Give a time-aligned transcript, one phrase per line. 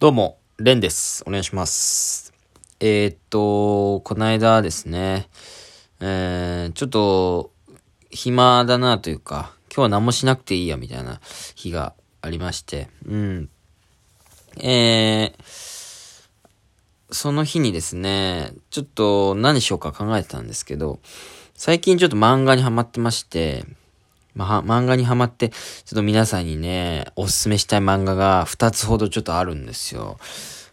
[0.00, 1.24] どうも、レンです。
[1.26, 2.32] お願いします。
[2.78, 5.28] えー、っと、この間ですね、
[5.98, 7.50] えー、ちょっと、
[8.08, 11.20] 暇だなというか、今日は何もしなくていいや、みたいな
[11.56, 13.48] 日がありまして、うん。
[14.60, 15.42] えー、
[17.10, 21.00] その日にですね、ちょっと何しようか考えてたんですけど、
[21.56, 23.64] 最近ちょっと漫画にハマってまして、
[24.38, 30.16] まあ、漫画にハマって、ちょっと皆さんにね、おすすめしたい漫画が2つほどちょっとあるんですよ。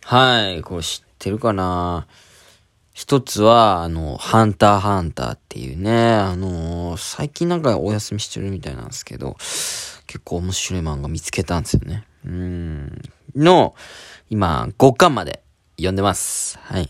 [0.03, 2.05] はい、これ知ってるかな？
[2.93, 9.35] 一つは、あの、ハンターハンターっていうね、あのー最近なんかお休みしてるみたいなんですけど、
[10.05, 12.05] 結構面白い漫画見つけたんですよね。
[12.23, 13.01] うん。
[13.35, 13.73] の、
[14.29, 15.41] 今、5巻まで
[15.77, 16.59] 読んでます。
[16.61, 16.87] はい。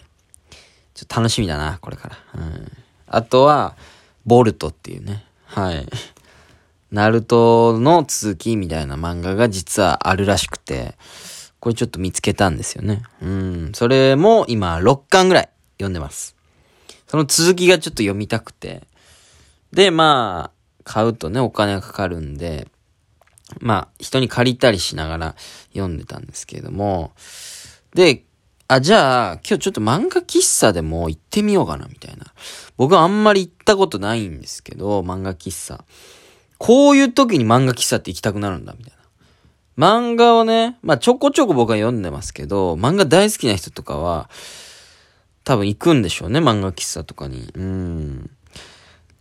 [0.94, 2.18] ちょっと楽しみだな、これから。
[2.36, 2.72] うん。
[3.08, 3.78] あとは、
[4.26, 5.26] ボルトっていうね。
[5.46, 5.88] はい。
[6.92, 10.96] ナルトの続きみたいな漫画が実はあるらしくて、
[11.60, 13.04] これちょっと見つけたんですよね。
[13.22, 13.72] うん。
[13.74, 16.36] それも今6巻ぐらい読んでます。
[17.08, 18.84] その続きがちょっと読みたくて。
[19.74, 22.68] で、まあ、買うとね、お金がかかるんで、
[23.60, 25.36] まあ、人に借りたりしながら
[25.74, 27.14] 読んでたんですけれども、
[27.94, 28.24] で、
[28.68, 32.26] あ、じゃあ、今日ちょっと漫画喫茶でも行ってみようかな、みたいな。
[32.78, 35.84] 僕はあんまり行ったことないんですけど、漫画喫茶。
[36.58, 38.96] こういう時に漫画喫茶って行きたくなるんだ、みたいな。
[39.78, 44.30] 漫画をね、まあちょこちょこ僕は読んでますけど、漫画大好きな人とかは、
[45.44, 47.52] 多分行くんでしょうね、漫画喫茶とかに。
[47.54, 48.30] うん。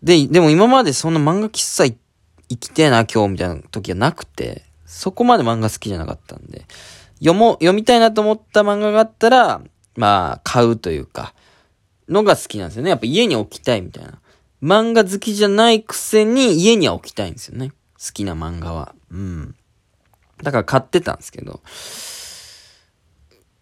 [0.03, 1.97] で、でも今までそんな漫画喫茶行
[2.61, 6.67] きてえな、今日みたいな時はなくて、そこまで漫画好きじゃなかったんで、
[7.19, 9.61] 読も、読みたいなと思った漫画があったら、
[9.97, 11.35] まあ、買うというか、
[12.09, 12.91] のが好きなんですよね。
[12.91, 14.19] やっぱ家に置きたいみたいな。
[14.65, 17.69] 漫画好きじゃないくせに家には置きたいんですよね。
[17.69, 18.95] 好きな漫画は。
[19.11, 19.55] うん。
[20.43, 21.61] だから買ってたんですけど、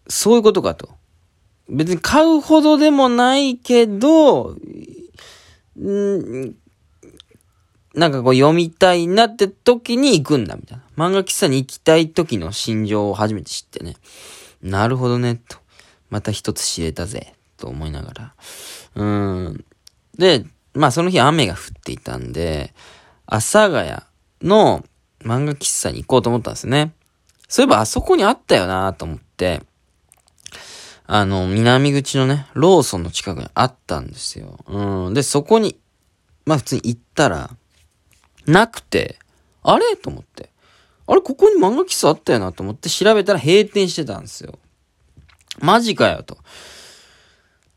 [0.07, 0.89] そういうことかと。
[1.67, 4.55] 別に買うほどでもないけど、
[5.77, 6.55] ん
[7.93, 10.83] なんかこう読みたいなって時に行くんだみたいな。
[10.95, 13.95] 漫画喫茶に行きたい時の心情を初めて知ってね。
[14.61, 15.57] なるほどね、と。
[16.09, 18.33] また一つ知れたぜ、と思いながら。
[18.95, 19.65] うん。
[20.17, 22.73] で、まあその日雨が降っていたんで、
[23.25, 24.01] 阿佐ヶ谷
[24.41, 24.83] の
[25.21, 26.93] 漫画喫茶に行こうと思ったんですね。
[27.47, 29.61] そういえばあそこにあったよなと思って、
[31.05, 34.57] あの、南口のね、ローソンの近くにあったんですよ。
[34.67, 35.13] うん。
[35.13, 35.77] で、そこに、
[36.45, 37.49] まあ普通に行ったら、
[38.47, 39.19] なくて、
[39.61, 39.95] あれ？
[39.95, 40.49] と思って。
[41.05, 44.57] あれここに漫画喫茶あったよなと思って調べたら閉店してたんですよ。
[45.59, 46.37] マジかよと。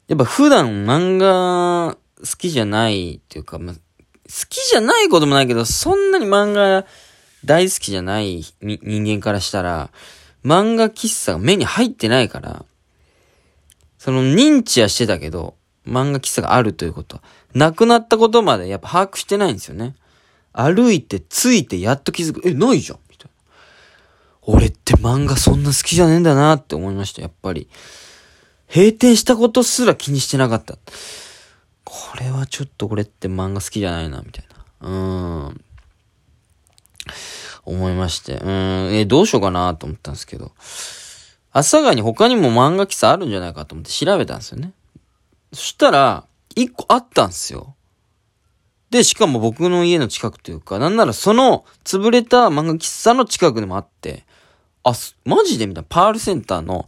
[0.06, 3.78] やっぱ普段漫画好きじゃないっていうか、ま、好
[4.48, 6.86] きじゃないこともないけど、そんなに漫画
[7.44, 9.90] 大好きじゃない人間からしたら、
[10.44, 12.64] 漫画喫茶が目に入ってないから、
[13.98, 15.54] その認知はしてたけど、
[15.86, 17.22] 漫画喫茶があるということは、
[17.54, 19.94] なくなったことまでやっぱ把握してないんですよね。
[20.52, 22.46] 歩いて、ついて、やっと気づく。
[22.48, 23.30] え、ないじゃんみたいな。
[24.42, 27.68] 俺って漫画そんな好きじゃねえんだなって思いました、やっぱり。
[28.74, 30.78] 閉店したことすら気にしてなかった。
[31.86, 34.44] これはちょっと俺って漫画好きじゃないな、みたい
[34.80, 34.88] な。
[34.88, 35.60] うーん。
[37.64, 38.34] 思いまして。
[38.34, 40.50] うーん、え、どうしようかなと思ったんですけど。
[41.52, 44.72] 朝霞に他にも漫画喫茶あるんじゃないかと思って調べたんですよね。
[45.52, 46.26] そしたら、
[46.56, 47.76] 一個あったんですよ。
[48.90, 54.26] で、しかも僕の家の近くというか、なんならその潰れた漫画喫茶の近くでもあって、
[54.82, 54.92] あ、
[55.24, 55.86] マジでみたいな。
[55.88, 56.86] パールセンターの、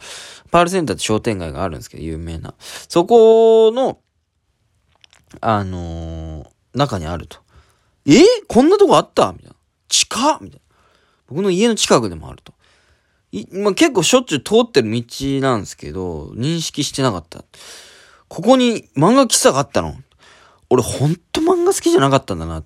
[0.50, 2.54] パールセンターって商店街があるんですけど、有名な。
[2.88, 3.98] そこの、
[5.40, 7.38] あのー中にあると。
[8.06, 8.22] え？
[8.46, 9.32] こんなとこあった？
[9.32, 9.56] みたいな。
[9.88, 10.76] 近っみたいな。
[11.28, 12.52] 僕の家の近くでもあると。
[13.32, 15.02] いまあ、結構しょっちゅう通ってる道
[15.40, 17.44] なんですけど、認識してなかった。
[18.28, 19.94] ここに漫画喫茶があったの
[20.70, 22.54] 俺ほんと漫画好きじゃなかったんだな。
[22.54, 22.64] やっ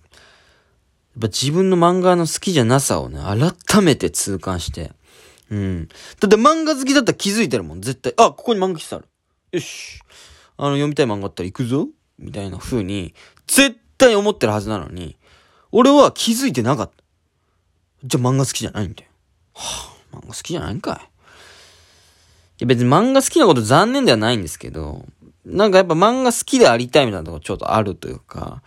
[1.21, 4.93] ぱ自分の漫画の好きじゃなさをね、改めて痛感して。
[5.51, 5.89] うん。
[5.89, 5.95] だ
[6.27, 8.15] って漫画好きだったら気づいてるもん、絶対。
[8.17, 9.09] あ、ここに漫画喫茶ある。
[9.53, 10.01] よし。
[10.57, 11.89] あの、読みたい漫画あったら行くぞ
[12.23, 13.15] みたいな風に、
[13.47, 15.17] 絶対思ってるはずなのに、
[15.71, 17.03] 俺は気づいてなかった。
[18.05, 19.11] じゃあ漫画好きじゃないんだよ。
[19.55, 20.95] はあ、漫画好きじゃないんかい。
[20.95, 20.99] い
[22.61, 25.05] や別に漫画好きなこと残念ではないんですけど、
[25.45, 28.63] なんかやっぱ漫画好きでありたいみたいなとこちょっとあるというか、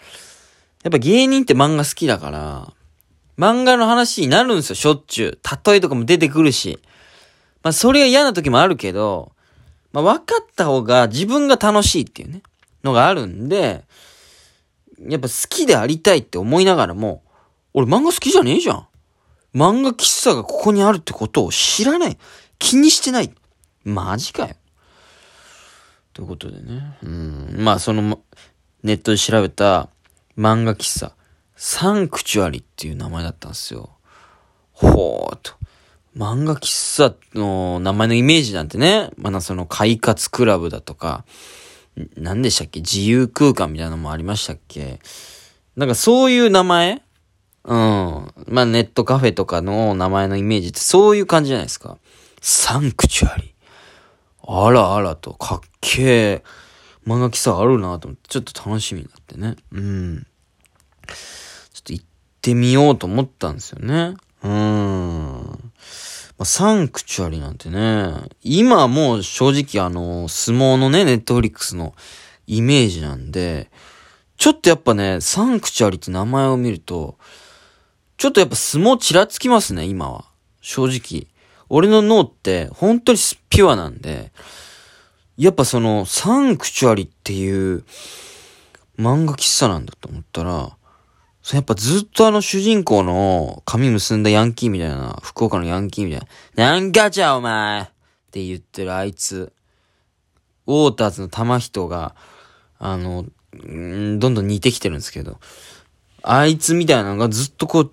[0.83, 2.73] やっぱ芸人って漫画好きだから、
[3.37, 5.39] 漫画の話になるんですよ、しょっちゅう。
[5.65, 6.79] 例えとかも出てくるし。
[7.63, 9.31] まあそれが嫌な時もあるけど、
[9.91, 12.43] まあ分かった方が自分が楽しいっていうね、
[12.85, 13.83] のがあるんで、
[15.01, 17.23] やっぱ好きでありたいって思いながらも、
[17.73, 18.87] 俺漫画好きじゃねえじゃん。
[19.53, 22.17] 漫画喫茶がここにあるってことを知らない。
[22.59, 23.33] 気にしてない。
[23.83, 24.55] マジかよ。
[26.13, 26.97] ということでね。
[27.03, 27.55] うん。
[27.59, 28.21] まあ、その、
[28.83, 29.89] ネットで調べた
[30.37, 31.13] 漫画喫茶、
[31.55, 33.89] サンクチュアリっていう名前だったんですよ。
[34.71, 35.53] ほーと。
[36.15, 41.25] 漫画喫茶の名前のイメージなんてね、まだその快活クラブだとか、
[42.17, 42.81] 何でしたっけ？
[42.81, 44.99] 自由空間みたいなのもありましたっけ？
[45.75, 47.01] なんかそういう名前？
[47.63, 48.33] うん。
[48.47, 51.97] まあネットカフェとかの名前のイメージってそういう感じじゃないですか。
[52.41, 53.53] サンクチュアリ。
[54.47, 56.43] あらあらと、かっけえ。
[57.07, 59.55] 漫画喫茶あるなと思って、ちょっと楽しみになってね。
[59.71, 60.27] うん。
[61.07, 62.05] ちょっと行っ
[62.41, 64.15] てみようと思ったんですよね。
[64.43, 65.44] うん。
[66.37, 71.95] まあ、サンクチュアリなんてね、今もう正直あの、相撲のね、ネットフリックスの
[72.45, 73.69] イメージなんで、
[74.37, 77.17] ちょっとやっぱね、サンクチュアリって名前を見ると、
[78.17, 80.25] ちょっとやっぱ相撲ちらつきますね、今は。
[80.61, 81.27] 正直。
[81.69, 83.17] 俺の脳って本当に
[83.49, 84.31] ピュアなんで、
[85.37, 87.83] やっぱそのサンクチュアリっていう
[88.97, 90.74] 漫画喫茶なんだと思ったら、
[91.45, 97.85] そやっぱずっとあの主人公の髪結んだヤンキーみたいな、福岡のヤンキーみたいな、なんかじゃお前っ
[98.31, 99.53] て言ってるあいつ、
[100.65, 102.15] ウォーターズの玉人が、
[102.79, 103.27] あの、
[103.63, 105.37] んどんどん似てきてるんですけど、
[106.23, 107.91] あいつみたいなのがずっとこう、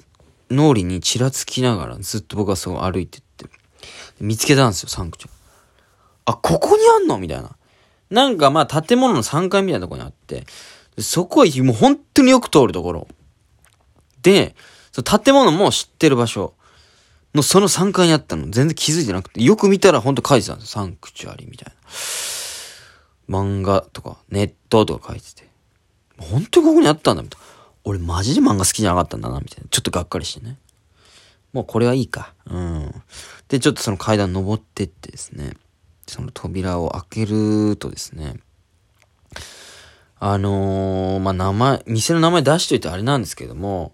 [0.50, 3.44] 脳裏にちらつきながら、ずっと僕はそう歩いてって、
[4.18, 5.30] 見つけたんですよ、サンクチュ
[6.24, 7.18] あ、ここにあんの？
[7.18, 7.50] みたいな。
[8.08, 10.46] なんかまあ建物の3階みたいなとこにあって、
[10.98, 13.08] そこはもう本当によく通るところ。
[14.22, 14.54] で、
[14.92, 16.54] その建物も知ってる場所
[17.34, 20.82] のその3階にあったの全然気づいてなくて、よく見たらほんと書いてたんですよ。
[20.82, 21.72] サンクチュアリみたい
[23.28, 23.38] な。
[23.38, 25.48] 漫画とか、ネットとか書いてて。
[26.18, 27.46] 本当にここにあったんだ、みたいな。
[27.84, 29.68] 俺マジで漫画好きじゃなかったんだな、みたいな。
[29.70, 30.58] ちょっとがっかりしてね。
[31.52, 32.34] もうこれはいいか。
[32.46, 33.02] うん。
[33.48, 35.54] で、ちょっとその階段登ってってですね。
[36.06, 38.36] その扉を開けるとですね。
[40.24, 43.92] あのー、まあ、名前、店の名前出しといてあれなんですけども、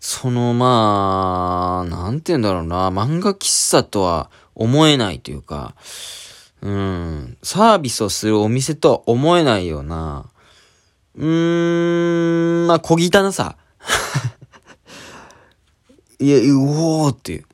[0.00, 5.74] その、まあ、なんて言うんだろうな、漫画喫茶とは思えないというか、
[6.62, 10.30] うん、サービスをするお店とは思えないような、
[11.14, 13.58] うーん、まあ、小汚さ。
[16.20, 17.44] いや、うおーっていう。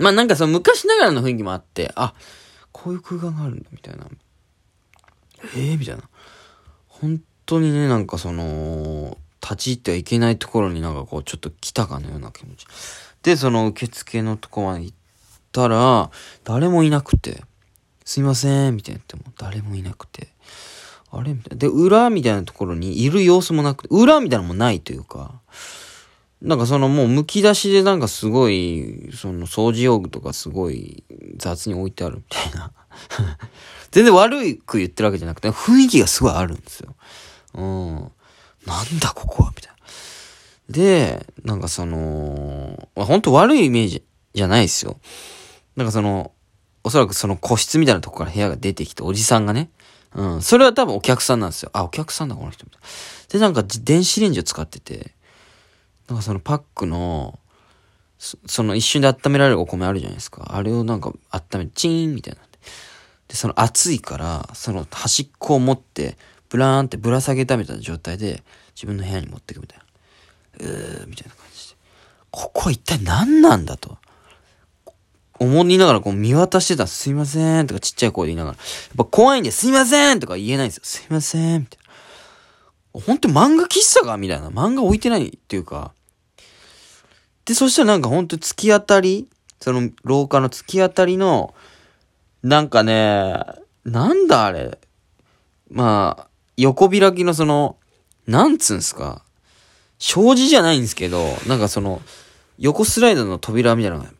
[0.00, 2.14] まあ、なんかその昔ながらの雰囲気もあって、あ、
[2.72, 4.08] こういう空間があるんだ、みたいな。
[5.54, 6.02] ええー、みたいな。
[7.04, 12.66] 本当にね、なんかその、立ち入ってはいけないところになんかこう、ちょっと来たかのような気持ち。
[13.22, 14.96] で、その受付のとこまで行っ
[15.52, 16.10] たら、
[16.44, 17.42] 誰もいなくて、
[18.06, 20.28] すいません、みたいな言っても、誰もいなくて、
[21.10, 21.34] あれ？
[21.34, 21.56] みたいな。
[21.58, 25.42] で、裏みたいなところにいる様子もなくて、裏みたいなのもないというか、
[26.44, 31.02] なんかそのもう剥き出しでなんかすごい、その掃除用具とかすごい
[31.36, 32.70] 雑に置いてあるみたいな。
[33.90, 36.94] 全然悪く言ってるわけじゃなくて、雰囲気がすごいあるんですよ。
[37.54, 38.12] うん。
[38.66, 39.76] なんだここはみたいな。
[40.68, 44.02] で、なんかその、まあ、本当悪いイメージ
[44.34, 44.98] じゃないですよ。
[45.76, 46.32] なんかその、
[46.82, 49.70] おそらくその個室みたいなとこから部屋が出てきて、おじさんがね。
[50.14, 50.42] うん。
[50.42, 51.70] それは多分お客さんなんですよ。
[51.72, 52.66] あ、お客さんだ、この人。
[53.30, 55.14] で、なんか電子レンジを使ってて、
[56.08, 57.38] なんかそのパックの、
[58.18, 60.54] その一瞬で温められるお米あるじゃないですか。
[60.54, 62.40] あれをなんか温め、チーンみたいな。
[63.28, 66.16] で、その熱いから、その端っこを持って、
[66.48, 68.42] ブラーンってぶら下げたみたいな状態で、
[68.74, 69.84] 自分の部屋に持っていくみたいな。
[70.60, 71.76] うー、みたいな感じで。
[72.30, 73.98] ここは一体何なんだと。
[75.38, 78.56] 思いながらこう見渡してたすいませんとかちっちゃい声で言いながら。
[78.56, 80.82] やっぱ怖いんですいませんとか言えないんですよ。
[80.84, 81.83] すいませんみたいな。
[82.94, 84.48] ほんと漫画喫茶かみたいな。
[84.48, 85.92] 漫画置いてないっていうか。
[87.44, 89.28] で、そしたらなんかほんと突き当たり
[89.60, 91.54] その廊下の突き当たりの
[92.42, 93.42] なんかね、
[93.86, 94.78] なんだあれ。
[95.70, 97.78] まあ、横開きのその、
[98.26, 99.24] なんつうんすか。
[99.98, 102.02] 障子じゃないんですけど、なんかその、
[102.58, 104.10] 横スライドの扉みたいなのが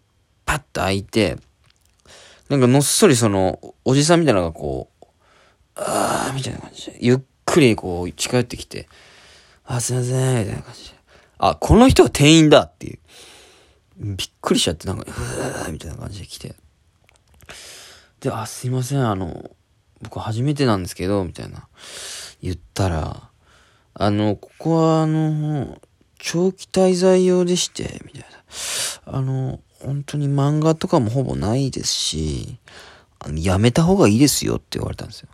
[0.46, 1.36] パッと開いて、
[2.48, 5.06] なんかのっそりその、おじさんみたいなのがこう、
[5.74, 7.20] あーみたいな感じで、ゆっ
[7.54, 8.88] くりこう近寄ってきて、
[9.64, 10.96] あ、すいません、みたいな感じで。
[11.38, 12.98] あ、この人が店員だっていう。
[13.96, 16.56] びっくりしちゃって、なんか、うーみたいな感じで来て。
[18.20, 19.52] で、あ、すいません、あの、
[20.02, 21.68] 僕初めてなんですけど、みたいな。
[22.42, 23.30] 言ったら、
[23.94, 25.80] あの、ここはあの、
[26.18, 28.20] 長期滞在用でして、みたい
[29.06, 29.16] な。
[29.16, 32.58] あの、本当に漫画とかもほぼないですし、
[33.20, 35.28] あのやめた方がいいですよって言われたんですよ。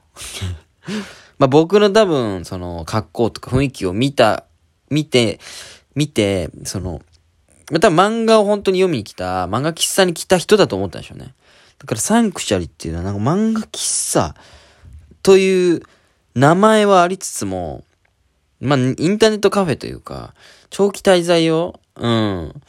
[1.41, 4.45] まあ僕の多分、その、格好とか雰囲気を見た、
[4.91, 5.41] 見て、
[5.95, 7.01] 見て、その、
[7.73, 11.35] 多分漫画を本当に読みに来た、漫画喫茶に来た人だと思ったんでしょうね。
[11.79, 14.35] だからサンクチャリっていうのはなんか漫画喫茶
[15.23, 15.83] という
[16.35, 17.85] 名前はありつつも、
[18.61, 20.35] まあ、インターネットカフェというか、
[20.69, 21.81] 長期滞在用？
[21.97, 22.63] うん。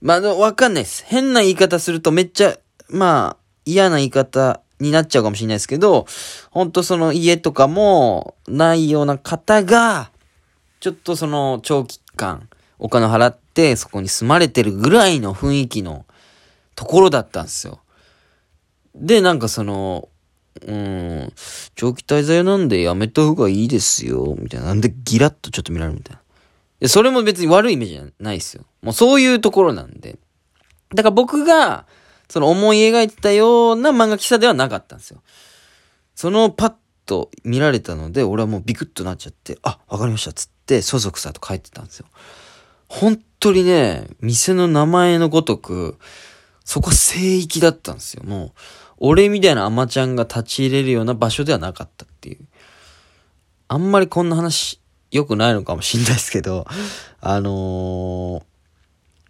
[0.00, 1.04] まあ、わかんないです。
[1.06, 2.56] 変な言い方するとめっちゃ、
[2.88, 6.06] まあ、嫌な言い方になっちゃうかもしれないですけど、
[6.50, 10.10] ほんとその家とかもないような方が、
[10.80, 16.04] ちょっとその長期間お金払ってそこに住まれてるぐらいの雰囲気の
[16.74, 17.80] ところだったんですよ。
[18.94, 20.08] で、なんかその、
[20.66, 21.32] うん、
[21.74, 24.66] 長期滞在なんでやめた方がいいですよ、みたいな。
[24.66, 26.16] なんでギラッとちょっと見られるみたい
[26.80, 26.88] な。
[26.88, 28.64] それも別に悪いイメージじゃないですよ。
[28.82, 30.18] もうそういうところなんで。
[30.94, 31.86] だから僕が、
[32.28, 35.22] その思い描いてたような漫画喫茶ではなかったんですよ。
[36.14, 36.74] そのパッ
[37.06, 42.06] と見られたので、俺はもうビクッとなっちゃって、あ、わかりましたっつって、そそくさと帰ってたんですよ。
[42.88, 45.98] 本当にね、店の名前のごとく、
[46.64, 48.24] そこ聖域だったんですよ。
[48.24, 48.52] もう、
[48.98, 52.38] 俺みたいなアマちゃんが立ち入れるような場所ではなかったっていう。
[53.68, 54.80] あんまりこんな話
[55.10, 56.66] 良くないのかもしんないですけど、
[57.20, 58.42] あのー、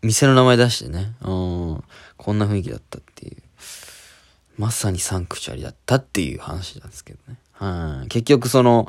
[0.03, 1.85] 店の名前出してね、うん、
[2.17, 3.37] こんな雰囲気だったっていう。
[4.57, 7.39] まさにサンクチュアリだったっていう話なんですけどね。
[7.61, 8.89] うん、結局その、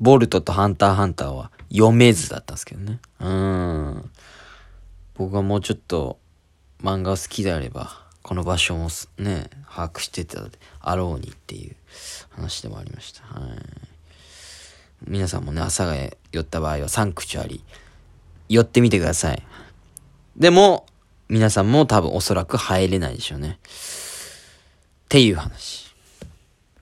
[0.00, 2.98] ボルトとハンターハンターは読めずだったんですけどね。
[3.20, 4.10] うん。
[5.14, 6.18] 僕がもうちょっと
[6.82, 11.76] 漫画好きであれば、この場所もね、把握してたであろうにっていう
[12.30, 13.22] 話でもありました。
[13.22, 13.58] はい。
[15.06, 15.94] 皆さんもね、朝が
[16.32, 17.62] 寄った場合はサンクチュアリ、
[18.48, 19.42] 寄ってみてください。
[20.36, 20.86] でも、
[21.28, 23.58] 皆さんも多分おそらく入れないでしょうね。
[23.62, 25.85] っていう話。